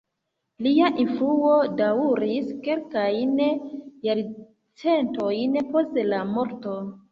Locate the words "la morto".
6.11-6.77